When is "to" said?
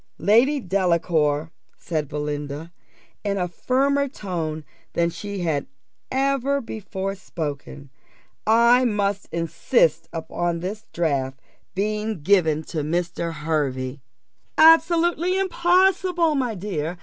12.73-12.79